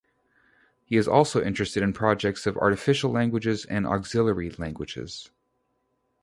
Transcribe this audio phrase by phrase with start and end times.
[0.83, 5.29] He is also interested in projects of artificial languages and auxiliary languages.